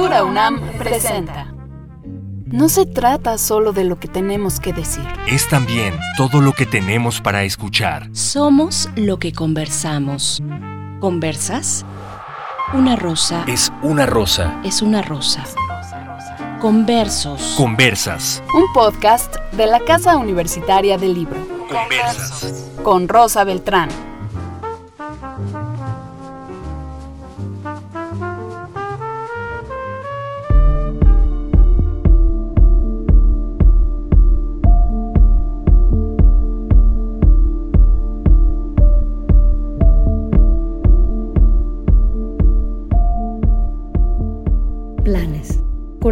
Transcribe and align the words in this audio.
Cultura 0.00 0.24
UNAM 0.24 0.60
presenta. 0.78 1.52
No 2.46 2.70
se 2.70 2.86
trata 2.86 3.36
solo 3.36 3.72
de 3.72 3.84
lo 3.84 4.00
que 4.00 4.08
tenemos 4.08 4.58
que 4.58 4.72
decir. 4.72 5.04
Es 5.26 5.46
también 5.46 5.92
todo 6.16 6.40
lo 6.40 6.54
que 6.54 6.64
tenemos 6.64 7.20
para 7.20 7.44
escuchar. 7.44 8.08
Somos 8.12 8.88
lo 8.96 9.18
que 9.18 9.34
conversamos. 9.34 10.42
¿Conversas? 11.00 11.84
Una 12.72 12.96
rosa. 12.96 13.44
Es 13.46 13.70
una 13.82 14.06
rosa. 14.06 14.58
Es 14.64 14.80
una 14.80 15.02
rosa. 15.02 15.44
Conversos. 16.62 17.52
Conversas. 17.58 18.42
Un 18.54 18.72
podcast 18.72 19.36
de 19.52 19.66
la 19.66 19.80
Casa 19.80 20.16
Universitaria 20.16 20.96
del 20.96 21.12
Libro. 21.12 21.46
Conversas. 21.70 22.70
Con 22.82 23.06
Rosa 23.06 23.44
Beltrán. 23.44 23.90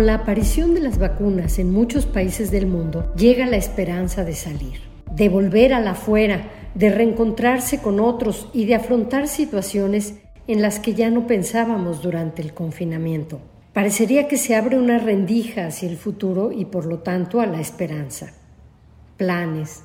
La 0.09 0.15
aparición 0.15 0.73
de 0.73 0.81
las 0.81 0.97
vacunas 0.97 1.59
en 1.59 1.71
muchos 1.71 2.07
países 2.07 2.51
del 2.51 2.67
mundo, 2.67 3.13
llega 3.15 3.45
la 3.45 3.59
esperanza 3.59 4.25
de 4.25 4.33
salir, 4.33 4.81
de 5.13 5.29
volver 5.29 5.75
a 5.75 5.81
la 5.81 5.91
afuera, 5.91 6.49
de 6.75 6.89
reencontrarse 6.89 7.83
con 7.83 8.01
otros 8.01 8.49
y 8.55 8.65
de 8.65 8.75
afrontar 8.75 9.29
situaciones 9.29 10.15
en 10.47 10.63
las 10.63 10.81
que 10.81 10.95
ya 10.95 11.11
no 11.11 11.27
pensábamos 11.27 12.01
durante 12.01 12.41
el 12.41 12.55
confinamiento. 12.55 13.39
Parecería 13.75 14.29
que 14.29 14.39
se 14.39 14.57
abre 14.57 14.79
una 14.79 14.97
rendija 14.97 15.67
hacia 15.67 15.91
el 15.91 15.99
futuro 15.99 16.53
y 16.53 16.65
por 16.65 16.87
lo 16.87 17.01
tanto 17.01 17.43
a 17.43 17.47
la 17.47 17.61
esperanza. 17.61 18.33
Planes. 19.19 19.83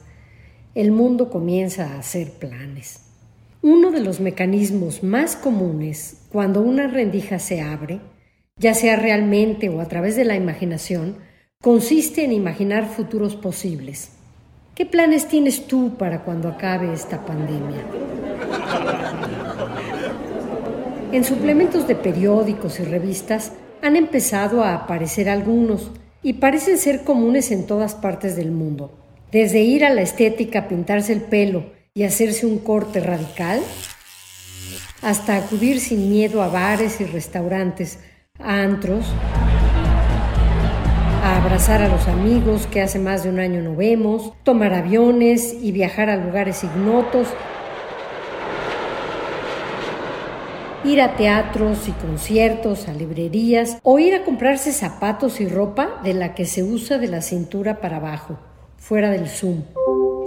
El 0.73 0.93
mundo 0.93 1.29
comienza 1.29 1.95
a 1.95 1.99
hacer 1.99 2.31
planes. 2.31 3.01
Uno 3.61 3.91
de 3.91 3.99
los 3.99 4.21
mecanismos 4.21 5.03
más 5.03 5.35
comunes 5.35 6.21
cuando 6.29 6.61
una 6.61 6.87
rendija 6.87 7.39
se 7.39 7.59
abre 7.59 7.99
ya 8.57 8.73
sea 8.73 8.95
realmente 8.95 9.69
o 9.69 9.81
a 9.81 9.87
través 9.87 10.15
de 10.15 10.25
la 10.25 10.35
imaginación, 10.35 11.17
consiste 11.61 12.23
en 12.23 12.31
imaginar 12.31 12.87
futuros 12.87 13.35
posibles. 13.35 14.11
¿Qué 14.75 14.85
planes 14.85 15.27
tienes 15.27 15.67
tú 15.67 15.95
para 15.97 16.23
cuando 16.23 16.49
acabe 16.49 16.93
esta 16.93 17.25
pandemia? 17.25 17.83
En 21.11 21.23
suplementos 21.23 21.87
de 21.87 21.95
periódicos 21.95 22.79
y 22.79 22.83
revistas 22.83 23.51
han 23.81 23.95
empezado 23.95 24.63
a 24.63 24.73
aparecer 24.73 25.29
algunos 25.29 25.91
y 26.23 26.33
parecen 26.33 26.77
ser 26.77 27.03
comunes 27.03 27.51
en 27.51 27.67
todas 27.67 27.93
partes 27.95 28.35
del 28.35 28.51
mundo. 28.51 28.97
Desde 29.31 29.61
ir 29.61 29.85
a 29.85 29.89
la 29.89 30.01
estética, 30.01 30.67
pintarse 30.67 31.13
el 31.13 31.21
pelo 31.21 31.65
y 31.93 32.03
hacerse 32.03 32.45
un 32.45 32.59
corte 32.59 32.99
radical, 32.99 33.61
hasta 35.01 35.35
acudir 35.35 35.79
sin 35.79 36.09
miedo 36.09 36.41
a 36.41 36.47
bares 36.47 37.01
y 37.01 37.05
restaurantes 37.05 37.99
a 38.39 38.63
antros, 38.63 39.05
a 41.23 41.37
abrazar 41.41 41.83
a 41.83 41.87
los 41.87 42.07
amigos 42.07 42.65
que 42.65 42.81
hace 42.81 42.97
más 42.97 43.23
de 43.23 43.29
un 43.29 43.39
año 43.39 43.61
no 43.61 43.75
vemos, 43.75 44.33
tomar 44.43 44.73
aviones 44.73 45.55
y 45.61 45.71
viajar 45.71 46.09
a 46.09 46.17
lugares 46.17 46.63
ignotos, 46.63 47.27
ir 50.83 50.99
a 50.99 51.15
teatros 51.15 51.87
y 51.87 51.91
conciertos, 51.91 52.87
a 52.87 52.93
librerías 52.93 53.77
o 53.83 53.99
ir 53.99 54.15
a 54.15 54.25
comprarse 54.25 54.73
zapatos 54.73 55.39
y 55.39 55.47
ropa 55.47 56.01
de 56.03 56.15
la 56.15 56.33
que 56.33 56.45
se 56.45 56.63
usa 56.63 56.97
de 56.97 57.07
la 57.07 57.21
cintura 57.21 57.79
para 57.81 57.97
abajo, 57.97 58.39
fuera 58.77 59.11
del 59.11 59.29
Zoom. 59.29 59.61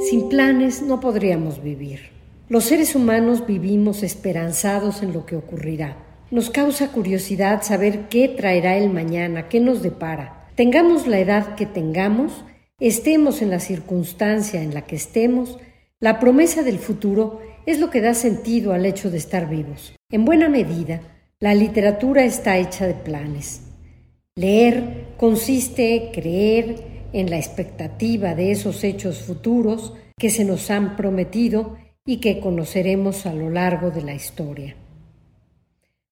Sin 0.09 0.29
planes 0.29 0.81
no 0.81 1.01
podríamos 1.01 1.61
vivir. 1.63 2.11
Los 2.49 2.65
seres 2.65 2.95
humanos 2.95 3.45
vivimos 3.47 4.05
esperanzados 4.05 5.03
en 5.03 5.13
lo 5.13 5.27
que 5.27 5.35
ocurrirá. 5.35 6.06
Nos 6.29 6.51
causa 6.51 6.91
curiosidad 6.91 7.63
saber 7.63 8.09
qué 8.09 8.27
traerá 8.27 8.77
el 8.77 8.91
mañana, 8.91 9.49
qué 9.49 9.61
nos 9.61 9.81
depara. 9.81 10.51
Tengamos 10.57 11.07
la 11.07 11.21
edad 11.21 11.55
que 11.55 11.67
tengamos, 11.67 12.45
estemos 12.81 13.43
en 13.43 13.51
la 13.51 13.61
circunstancia 13.61 14.61
en 14.61 14.75
la 14.75 14.83
que 14.83 14.97
estemos, 14.97 15.59
la 16.01 16.19
promesa 16.19 16.65
del 16.65 16.81
futuro 16.81 17.41
es 17.65 17.79
lo 17.79 17.91
que 17.91 18.01
da 18.01 18.13
sentido 18.13 18.73
al 18.73 18.87
hecho 18.87 19.09
de 19.09 19.19
estar 19.19 19.49
vivos. 19.49 19.95
En 20.11 20.25
buena 20.25 20.49
medida, 20.49 21.01
la 21.39 21.55
literatura 21.55 22.25
está 22.25 22.59
hecha 22.59 22.89
de 22.89 22.95
planes. 22.95 23.63
Leer 24.35 25.15
consiste 25.17 26.11
creer 26.13 27.09
en 27.13 27.31
la 27.31 27.37
expectativa 27.37 28.35
de 28.35 28.51
esos 28.51 28.83
hechos 28.83 29.23
futuros 29.23 29.95
que 30.19 30.31
se 30.31 30.45
nos 30.45 30.71
han 30.73 30.97
prometido 30.97 31.77
y 32.05 32.17
que 32.17 32.41
conoceremos 32.41 33.27
a 33.27 33.33
lo 33.33 33.49
largo 33.49 33.91
de 33.91 34.03
la 34.03 34.15
historia. 34.15 34.77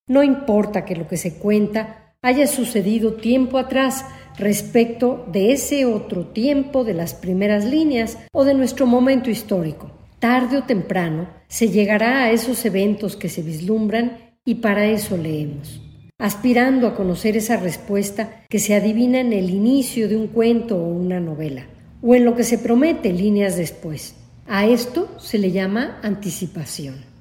No 0.07 0.23
importa 0.23 0.85
que 0.85 0.97
lo 0.97 1.09
que 1.09 1.17
se 1.17 1.39
cuenta 1.39 2.15
haya 2.21 2.47
sucedido 2.47 3.15
tiempo 3.15 3.57
atrás 3.57 4.05
respecto 4.37 5.25
de 5.33 5.53
ese 5.53 5.87
otro 5.87 6.27
tiempo 6.27 6.85
de 6.85 6.93
las 6.93 7.15
primeras 7.15 7.65
líneas 7.65 8.19
o 8.33 8.45
de 8.45 8.53
nuestro 8.53 8.87
momento 8.87 9.31
histórico. 9.31 9.91
Tarde 10.19 10.59
o 10.59 10.65
temprano 10.65 11.29
se 11.49 11.71
llegará 11.71 12.25
a 12.25 12.31
esos 12.31 12.65
eventos 12.67 13.17
que 13.17 13.31
se 13.31 13.41
vislumbran 13.41 14.37
y 14.45 14.57
para 14.57 14.87
eso 14.87 15.17
leemos, 15.17 15.81
aspirando 16.19 16.87
a 16.87 16.95
conocer 16.95 17.37
esa 17.39 17.57
respuesta 17.57 18.45
que 18.51 18.59
se 18.59 18.75
adivina 18.75 19.21
en 19.21 19.33
el 19.33 19.49
inicio 19.49 20.07
de 20.09 20.17
un 20.17 20.27
cuento 20.27 20.77
o 20.77 20.89
una 20.89 21.19
novela, 21.19 21.67
o 22.03 22.15
en 22.15 22.27
lo 22.27 22.35
que 22.35 22.45
se 22.45 22.59
promete 22.59 23.11
líneas 23.11 23.57
después. 23.57 24.17
A 24.47 24.67
esto 24.67 25.09
se 25.19 25.39
le 25.39 25.51
llama 25.51 25.99
anticipación. 26.03 27.14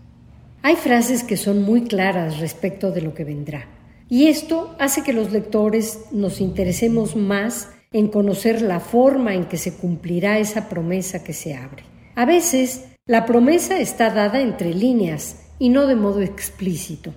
Hay 0.65 0.77
frases 0.77 1.25
que 1.25 1.35
son 1.35 1.63
muy 1.63 1.83
claras 1.83 2.39
respecto 2.39 2.91
de 2.91 3.01
lo 3.01 3.13
que 3.13 3.25
vendrá. 3.25 3.67
Y 4.07 4.27
esto 4.27 4.77
hace 4.79 5.03
que 5.03 5.11
los 5.11 5.33
lectores 5.33 6.05
nos 6.13 6.39
interesemos 6.39 7.17
más 7.17 7.67
en 7.91 8.07
conocer 8.07 8.61
la 8.61 8.79
forma 8.79 9.33
en 9.33 9.43
que 9.43 9.57
se 9.57 9.75
cumplirá 9.75 10.39
esa 10.39 10.69
promesa 10.69 11.21
que 11.21 11.33
se 11.33 11.53
abre. 11.53 11.83
A 12.15 12.25
veces, 12.25 12.85
la 13.05 13.25
promesa 13.25 13.77
está 13.77 14.09
dada 14.09 14.39
entre 14.39 14.73
líneas 14.73 15.47
y 15.59 15.67
no 15.67 15.85
de 15.85 15.95
modo 15.95 16.21
explícito. 16.21 17.13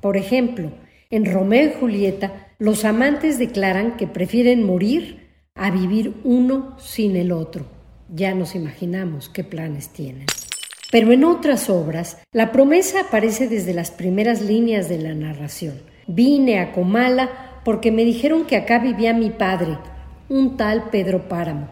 Por 0.00 0.16
ejemplo, 0.16 0.72
en 1.08 1.24
Romeo 1.24 1.70
y 1.70 1.78
Julieta, 1.78 2.48
los 2.58 2.84
amantes 2.84 3.38
declaran 3.38 3.96
que 3.96 4.08
prefieren 4.08 4.66
morir 4.66 5.28
a 5.54 5.70
vivir 5.70 6.14
uno 6.24 6.76
sin 6.80 7.14
el 7.14 7.30
otro. 7.30 7.64
Ya 8.12 8.34
nos 8.34 8.56
imaginamos 8.56 9.28
qué 9.28 9.44
planes 9.44 9.90
tienen. 9.90 10.26
Pero 10.90 11.12
en 11.12 11.24
otras 11.24 11.68
obras, 11.68 12.16
la 12.32 12.50
promesa 12.50 13.02
aparece 13.02 13.46
desde 13.48 13.74
las 13.74 13.90
primeras 13.90 14.40
líneas 14.40 14.88
de 14.88 14.98
la 14.98 15.14
narración. 15.14 15.82
Vine 16.06 16.60
a 16.60 16.72
Comala 16.72 17.60
porque 17.64 17.92
me 17.92 18.04
dijeron 18.04 18.46
que 18.46 18.56
acá 18.56 18.78
vivía 18.78 19.12
mi 19.12 19.28
padre, 19.30 19.76
un 20.30 20.56
tal 20.56 20.88
Pedro 20.90 21.28
Páramo. 21.28 21.68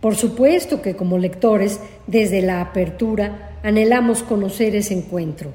Por 0.00 0.14
supuesto 0.14 0.80
que 0.82 0.94
como 0.94 1.18
lectores, 1.18 1.80
desde 2.06 2.42
la 2.42 2.60
apertura, 2.60 3.58
anhelamos 3.62 4.22
conocer 4.22 4.76
ese 4.76 4.94
encuentro. 4.94 5.52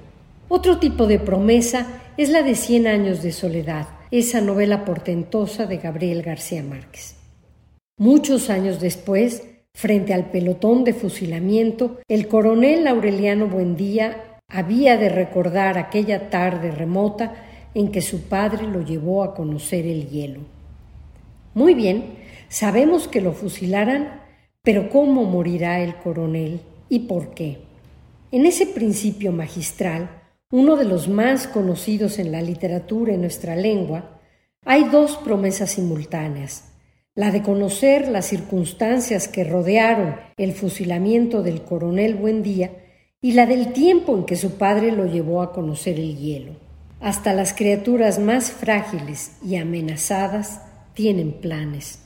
Otro 0.50 0.78
tipo 0.78 1.08
de 1.08 1.20
promesa 1.20 1.88
es 2.18 2.30
la 2.30 2.42
de 2.42 2.56
Cien 2.56 2.88
años 2.88 3.22
de 3.22 3.32
soledad, 3.32 3.88
esa 4.12 4.42
novela 4.42 4.86
portentosa 4.86 5.66
de 5.66 5.78
Gabriel 5.78 6.24
García 6.24 6.64
Márquez. 6.64 7.16
Muchos 7.98 8.50
años 8.50 8.80
después, 8.80 9.44
Frente 9.78 10.12
al 10.12 10.32
pelotón 10.32 10.84
de 10.84 10.92
fusilamiento, 10.92 12.00
el 12.08 12.28
coronel 12.28 12.88
Aureliano 12.88 13.46
Buendía 13.46 14.40
había 14.48 14.98
de 14.98 15.08
recordar 15.08 15.78
aquella 15.78 16.32
tarde 16.32 16.72
remota 16.72 17.36
en 17.76 17.92
que 17.92 18.02
su 18.02 18.24
padre 18.24 18.66
lo 18.66 18.82
llevó 18.82 19.22
a 19.24 19.36
conocer 19.36 19.86
el 19.86 20.10
hielo. 20.10 20.40
Muy 21.54 21.76
bien, 21.76 22.16
sabemos 22.50 23.08
que 23.08 23.22
lo 23.22 23.34
fusilaran, 23.34 24.20
pero 24.64 24.90
¿cómo 24.90 25.26
morirá 25.26 25.80
el 25.82 25.98
coronel 25.98 26.60
y 26.90 27.02
por 27.02 27.36
qué? 27.36 27.60
En 28.32 28.48
ese 28.48 28.66
principio 28.66 29.32
magistral, 29.32 30.10
uno 30.50 30.76
de 30.76 30.86
los 30.86 31.08
más 31.08 31.48
conocidos 31.48 32.18
en 32.18 32.32
la 32.32 32.42
literatura 32.42 33.14
en 33.14 33.22
nuestra 33.22 33.56
lengua, 33.56 34.20
hay 34.66 34.86
dos 34.86 35.18
promesas 35.18 35.70
simultáneas 35.70 36.74
la 37.18 37.32
de 37.32 37.42
conocer 37.42 38.10
las 38.10 38.28
circunstancias 38.28 39.28
que 39.28 39.44
rodearon 39.44 40.18
el 40.38 40.54
fusilamiento 40.54 41.42
del 41.42 41.64
coronel 41.64 42.14
Buendía 42.14 42.70
y 43.22 43.32
la 43.32 43.48
del 43.48 43.74
tiempo 43.74 44.16
en 44.16 44.24
que 44.24 44.36
su 44.36 44.60
padre 44.60 44.92
lo 44.92 45.08
llevó 45.08 45.42
a 45.42 45.52
conocer 45.52 46.00
el 46.00 46.16
hielo. 46.16 46.52
Hasta 47.02 47.34
las 47.34 47.56
criaturas 47.56 48.20
más 48.20 48.52
frágiles 48.52 49.32
y 49.44 49.56
amenazadas 49.56 50.62
tienen 50.94 51.32
planes. 51.32 52.04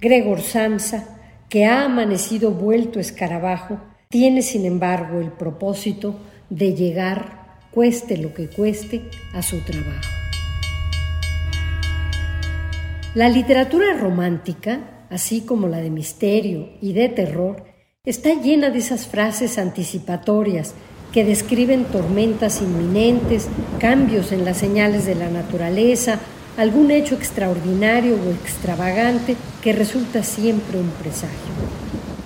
Gregor 0.00 0.40
Samsa, 0.40 1.08
que 1.48 1.64
ha 1.64 1.84
amanecido 1.84 2.52
vuelto 2.52 3.00
escarabajo, 3.00 3.80
tiene 4.10 4.42
sin 4.42 4.64
embargo 4.64 5.18
el 5.18 5.32
propósito 5.32 6.14
de 6.50 6.72
llegar, 6.74 7.58
cueste 7.72 8.16
lo 8.16 8.32
que 8.32 8.48
cueste, 8.48 9.02
a 9.34 9.42
su 9.42 9.58
trabajo. 9.64 10.21
La 13.14 13.28
literatura 13.28 13.92
romántica, 13.92 15.04
así 15.10 15.42
como 15.42 15.68
la 15.68 15.78
de 15.78 15.90
misterio 15.90 16.70
y 16.80 16.94
de 16.94 17.10
terror, 17.10 17.62
está 18.06 18.32
llena 18.32 18.70
de 18.70 18.78
esas 18.78 19.06
frases 19.06 19.58
anticipatorias 19.58 20.72
que 21.12 21.22
describen 21.22 21.84
tormentas 21.84 22.62
inminentes, 22.62 23.48
cambios 23.78 24.32
en 24.32 24.46
las 24.46 24.56
señales 24.56 25.04
de 25.04 25.14
la 25.14 25.28
naturaleza, 25.28 26.20
algún 26.56 26.90
hecho 26.90 27.14
extraordinario 27.14 28.14
o 28.14 28.30
extravagante 28.30 29.36
que 29.62 29.74
resulta 29.74 30.22
siempre 30.22 30.78
un 30.78 30.88
presagio. 30.88 31.52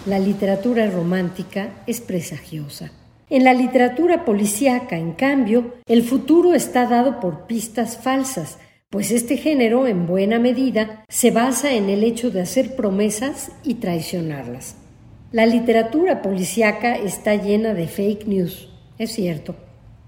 La 0.06 0.20
literatura 0.20 0.88
romántica 0.88 1.82
es 1.88 2.00
presagiosa. 2.00 2.92
En 3.28 3.42
la 3.42 3.54
literatura 3.54 4.24
policíaca, 4.24 4.96
en 4.96 5.14
cambio, 5.14 5.74
el 5.86 6.04
futuro 6.04 6.54
está 6.54 6.86
dado 6.86 7.18
por 7.18 7.48
pistas 7.48 7.96
falsas, 7.96 8.58
pues 8.96 9.10
este 9.10 9.36
género, 9.36 9.86
en 9.86 10.06
buena 10.06 10.38
medida, 10.38 11.04
se 11.10 11.30
basa 11.30 11.74
en 11.74 11.90
el 11.90 12.02
hecho 12.02 12.30
de 12.30 12.40
hacer 12.40 12.76
promesas 12.76 13.52
y 13.62 13.74
traicionarlas. 13.74 14.76
La 15.32 15.44
literatura 15.44 16.22
policíaca 16.22 16.94
está 16.94 17.34
llena 17.34 17.74
de 17.74 17.88
fake 17.88 18.26
news, 18.26 18.70
es 18.96 19.12
cierto, 19.12 19.54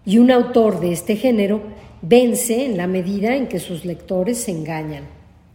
y 0.06 0.16
un 0.16 0.30
autor 0.30 0.80
de 0.80 0.92
este 0.92 1.16
género 1.16 1.60
vence 2.00 2.64
en 2.64 2.78
la 2.78 2.86
medida 2.86 3.36
en 3.36 3.46
que 3.46 3.58
sus 3.58 3.84
lectores 3.84 4.38
se 4.38 4.52
engañan. 4.52 5.04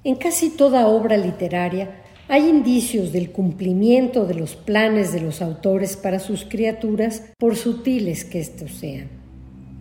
En 0.03 0.13
casi 0.13 0.51
toda 0.51 0.85
obra 0.85 1.17
literaria 1.17 2.03
hay 2.27 2.47
indicios 2.47 3.11
del 3.11 3.31
cumplimiento 3.31 4.27
de 4.27 4.35
los 4.35 4.55
planes 4.55 5.11
de 5.11 5.21
los 5.21 5.41
autores 5.41 5.97
para 5.97 6.19
sus 6.19 6.45
criaturas, 6.45 7.31
por 7.39 7.55
sutiles 7.55 8.25
que 8.25 8.39
estos 8.39 8.73
sean. 8.73 9.07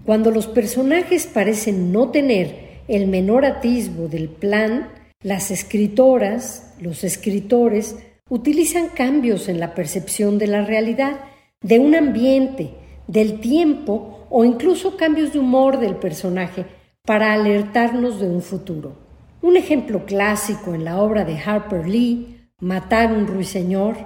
Cuando 0.06 0.30
los 0.30 0.46
personajes 0.46 1.26
parecen 1.26 1.92
no 1.92 2.08
tener 2.08 2.71
el 2.88 3.06
menor 3.06 3.44
atisbo 3.44 4.08
del 4.08 4.28
plan, 4.28 4.88
las 5.22 5.50
escritoras, 5.50 6.74
los 6.80 7.04
escritores, 7.04 7.96
utilizan 8.28 8.88
cambios 8.88 9.48
en 9.48 9.60
la 9.60 9.74
percepción 9.74 10.38
de 10.38 10.46
la 10.46 10.62
realidad, 10.64 11.20
de 11.60 11.78
un 11.78 11.94
ambiente, 11.94 12.70
del 13.06 13.40
tiempo 13.40 14.26
o 14.30 14.44
incluso 14.44 14.96
cambios 14.96 15.32
de 15.32 15.38
humor 15.38 15.78
del 15.78 15.96
personaje 15.96 16.64
para 17.04 17.32
alertarnos 17.32 18.20
de 18.20 18.28
un 18.28 18.42
futuro. 18.42 18.96
Un 19.42 19.56
ejemplo 19.56 20.06
clásico 20.06 20.74
en 20.74 20.84
la 20.84 21.00
obra 21.00 21.24
de 21.24 21.38
Harper 21.38 21.86
Lee, 21.88 22.38
Matar 22.60 23.12
un 23.12 23.26
ruiseñor, 23.26 23.96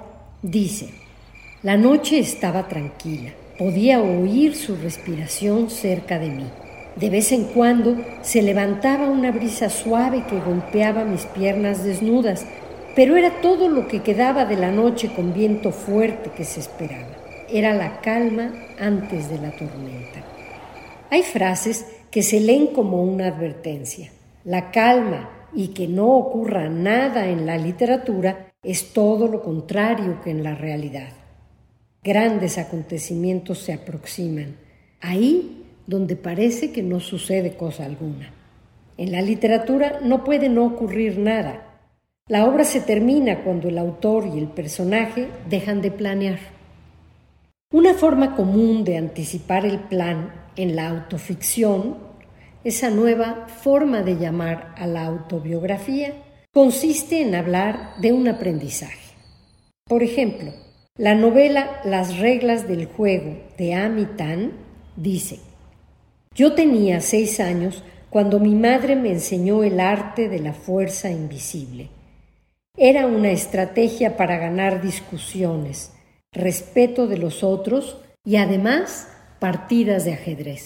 dice, 0.41 0.89
la 1.61 1.77
noche 1.77 2.17
estaba 2.17 2.67
tranquila, 2.67 3.33
podía 3.59 4.01
oír 4.01 4.55
su 4.55 4.75
respiración 4.75 5.69
cerca 5.69 6.17
de 6.17 6.29
mí. 6.29 6.47
De 6.99 7.11
vez 7.11 7.31
en 7.31 7.43
cuando 7.43 7.95
se 8.21 8.41
levantaba 8.41 9.07
una 9.07 9.31
brisa 9.31 9.69
suave 9.69 10.23
que 10.27 10.39
golpeaba 10.39 11.03
mis 11.03 11.25
piernas 11.27 11.83
desnudas, 11.83 12.45
pero 12.95 13.15
era 13.15 13.39
todo 13.39 13.69
lo 13.69 13.87
que 13.87 14.01
quedaba 14.01 14.45
de 14.45 14.55
la 14.55 14.71
noche 14.71 15.11
con 15.15 15.31
viento 15.31 15.71
fuerte 15.71 16.31
que 16.35 16.43
se 16.43 16.59
esperaba. 16.59 17.15
Era 17.49 17.75
la 17.75 18.01
calma 18.01 18.51
antes 18.79 19.29
de 19.29 19.37
la 19.37 19.51
tormenta. 19.51 20.23
Hay 21.11 21.21
frases 21.21 21.85
que 22.09 22.23
se 22.23 22.39
leen 22.39 22.67
como 22.67 23.03
una 23.03 23.27
advertencia. 23.27 24.11
La 24.43 24.71
calma 24.71 25.29
y 25.53 25.69
que 25.69 25.87
no 25.87 26.07
ocurra 26.17 26.67
nada 26.67 27.27
en 27.27 27.45
la 27.45 27.57
literatura 27.57 28.53
es 28.63 28.91
todo 28.91 29.27
lo 29.27 29.43
contrario 29.43 30.19
que 30.23 30.31
en 30.31 30.43
la 30.43 30.55
realidad. 30.55 31.09
Grandes 32.03 32.57
acontecimientos 32.57 33.59
se 33.59 33.73
aproximan, 33.73 34.55
ahí 34.99 35.66
donde 35.87 36.15
parece 36.15 36.71
que 36.71 36.83
no 36.83 36.99
sucede 36.99 37.55
cosa 37.55 37.85
alguna. 37.85 38.31
En 38.97 39.11
la 39.11 39.21
literatura 39.21 39.99
no 40.03 40.23
puede 40.23 40.49
no 40.49 40.65
ocurrir 40.65 41.17
nada. 41.17 41.63
La 42.27 42.45
obra 42.45 42.65
se 42.65 42.81
termina 42.81 43.43
cuando 43.43 43.69
el 43.69 43.77
autor 43.77 44.27
y 44.27 44.37
el 44.37 44.47
personaje 44.47 45.29
dejan 45.49 45.81
de 45.81 45.91
planear. 45.91 46.39
Una 47.71 47.93
forma 47.93 48.35
común 48.35 48.83
de 48.83 48.97
anticipar 48.97 49.65
el 49.65 49.79
plan 49.79 50.31
en 50.55 50.75
la 50.75 50.89
autoficción, 50.89 51.97
esa 52.63 52.89
nueva 52.89 53.47
forma 53.47 54.01
de 54.01 54.17
llamar 54.17 54.73
a 54.77 54.87
la 54.87 55.05
autobiografía, 55.05 56.13
consiste 56.51 57.21
en 57.21 57.35
hablar 57.35 57.93
de 58.01 58.11
un 58.11 58.27
aprendizaje. 58.27 59.13
Por 59.85 60.03
ejemplo, 60.03 60.51
la 60.97 61.13
novela 61.13 61.79
Las 61.85 62.17
reglas 62.17 62.67
del 62.67 62.87
juego 62.87 63.37
de 63.57 63.75
Amy 63.75 64.05
Tan 64.17 64.53
dice, 64.95 65.39
yo 66.37 66.53
tenía 66.53 67.01
seis 67.01 67.39
años 67.39 67.83
cuando 68.11 68.39
mi 68.39 68.53
madre 68.53 68.95
me 68.95 69.09
enseñó 69.09 69.63
el 69.63 69.79
arte 69.79 70.29
de 70.29 70.37
la 70.37 70.53
fuerza 70.53 71.09
invisible. 71.09 71.89
Era 72.77 73.07
una 73.07 73.31
estrategia 73.31 74.17
para 74.17 74.37
ganar 74.37 74.83
discusiones, 74.83 75.93
respeto 76.31 77.07
de 77.07 77.17
los 77.17 77.43
otros 77.43 77.97
y 78.23 78.35
además 78.35 79.07
partidas 79.39 80.05
de 80.05 80.13
ajedrez. 80.13 80.63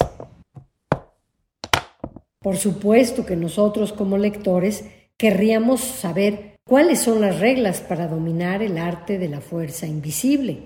Por 2.39 2.57
supuesto 2.57 3.25
que 3.25 3.37
nosotros 3.37 3.93
como 3.93 4.17
lectores 4.17 4.83
querríamos 5.15 5.79
saber 5.79 6.57
cuáles 6.67 6.99
son 6.99 7.21
las 7.21 7.39
reglas 7.39 7.79
para 7.79 8.07
dominar 8.07 8.61
el 8.61 8.77
arte 8.77 9.17
de 9.17 9.29
la 9.29 9.39
fuerza 9.39 9.87
invisible. 9.87 10.63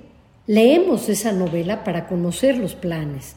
Leemos 0.47 1.09
esa 1.09 1.31
novela 1.31 1.83
para 1.83 2.07
conocer 2.07 2.57
los 2.57 2.73
planes. 2.73 3.35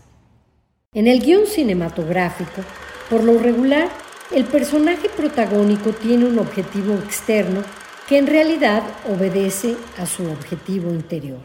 En 0.94 1.06
el 1.06 1.20
guion 1.20 1.46
cinematográfico, 1.46 2.62
por 3.11 3.23
lo 3.23 3.38
regular, 3.38 3.90
el 4.35 4.46
personaje 4.46 5.11
protagónico 5.11 5.90
tiene 5.90 6.25
un 6.25 6.38
objetivo 6.38 6.94
externo 6.94 7.62
que 8.08 8.17
en 8.17 8.26
realidad 8.26 8.82
obedece 9.06 9.76
a 9.99 10.06
su 10.06 10.25
objetivo 10.25 10.90
interior. 10.90 11.43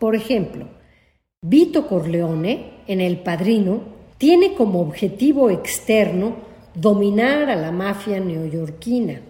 Por 0.00 0.16
ejemplo, 0.16 0.66
Vito 1.40 1.86
Corleone, 1.86 2.82
en 2.88 3.00
El 3.00 3.20
Padrino, 3.20 3.80
tiene 4.18 4.54
como 4.54 4.80
objetivo 4.80 5.50
externo 5.50 6.38
dominar 6.74 7.50
a 7.50 7.54
la 7.54 7.70
mafia 7.70 8.18
neoyorquina, 8.18 9.20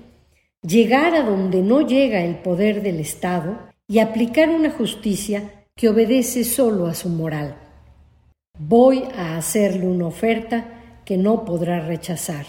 llegar 0.63 1.15
a 1.15 1.23
donde 1.23 1.61
no 1.61 1.87
llega 1.87 2.25
el 2.25 2.37
poder 2.37 2.81
del 2.81 2.99
Estado 2.99 3.59
y 3.87 3.99
aplicar 3.99 4.49
una 4.49 4.71
justicia 4.71 5.67
que 5.77 5.91
obedece 5.91 6.45
solo 6.45 6.87
a 6.87 6.95
su 6.95 7.11
moral. 7.11 7.68
Voy 8.61 9.05
a 9.15 9.37
hacerle 9.37 9.87
una 9.87 10.09
oferta 10.09 11.01
que 11.05 11.17
no 11.17 11.45
podrá 11.45 11.79
rechazar. 11.79 12.45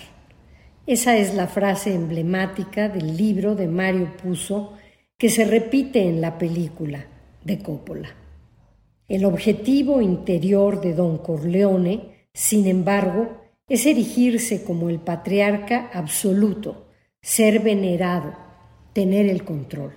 Esa 0.88 1.15
es 1.17 1.36
la 1.36 1.45
frase 1.45 1.93
emblemática 1.93 2.89
del 2.89 3.15
libro 3.15 3.53
de 3.53 3.67
Mario 3.67 4.17
Puzo 4.17 4.74
que 5.19 5.29
se 5.29 5.45
repite 5.45 6.01
en 6.01 6.19
la 6.19 6.39
película 6.39 7.05
de 7.43 7.60
Coppola. 7.60 8.10
El 9.07 9.24
objetivo 9.24 10.01
interior 10.01 10.81
de 10.81 10.95
Don 10.95 11.19
Corleone, 11.19 12.27
sin 12.34 12.65
embargo, 12.65 13.41
es 13.67 13.86
erigirse 13.86 14.63
como 14.63 14.89
el 14.89 14.98
patriarca 14.98 15.91
absoluto, 15.93 16.88
ser 17.22 17.60
venerado, 17.60 18.34
tener 18.93 19.27
el 19.27 19.43
control. 19.43 19.93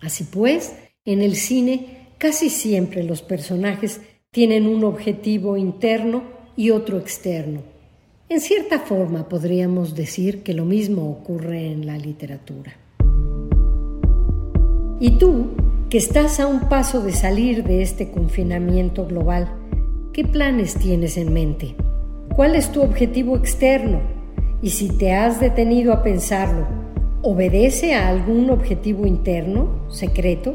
Así 0.00 0.24
pues, 0.24 0.74
en 1.04 1.20
el 1.20 1.36
cine 1.36 2.08
casi 2.16 2.48
siempre 2.48 3.02
los 3.02 3.20
personajes 3.20 4.00
tienen 4.32 4.68
un 4.68 4.84
objetivo 4.84 5.56
interno 5.56 6.22
y 6.54 6.70
otro 6.70 6.98
externo. 6.98 7.62
En 8.28 8.40
cierta 8.40 8.78
forma 8.78 9.28
podríamos 9.28 9.96
decir 9.96 10.44
que 10.44 10.54
lo 10.54 10.64
mismo 10.64 11.10
ocurre 11.10 11.72
en 11.72 11.84
la 11.84 11.98
literatura. 11.98 12.76
Y 15.00 15.18
tú, 15.18 15.48
que 15.88 15.98
estás 15.98 16.38
a 16.38 16.46
un 16.46 16.68
paso 16.68 17.00
de 17.02 17.10
salir 17.10 17.64
de 17.64 17.82
este 17.82 18.12
confinamiento 18.12 19.04
global, 19.04 19.52
¿qué 20.12 20.22
planes 20.22 20.76
tienes 20.76 21.16
en 21.16 21.32
mente? 21.32 21.74
¿Cuál 22.36 22.54
es 22.54 22.70
tu 22.70 22.82
objetivo 22.82 23.36
externo? 23.36 24.00
Y 24.62 24.70
si 24.70 24.96
te 24.96 25.12
has 25.12 25.40
detenido 25.40 25.92
a 25.92 26.04
pensarlo, 26.04 26.68
¿obedece 27.22 27.94
a 27.94 28.08
algún 28.08 28.50
objetivo 28.50 29.08
interno, 29.08 29.90
secreto, 29.90 30.54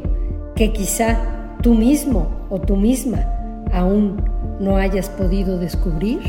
que 0.54 0.72
quizá 0.72 1.58
tú 1.60 1.74
mismo 1.74 2.46
o 2.48 2.58
tú 2.58 2.76
misma 2.76 3.36
aún 3.76 4.16
no 4.58 4.76
hayas 4.76 5.10
podido 5.10 5.58
descubrir? 5.58 6.20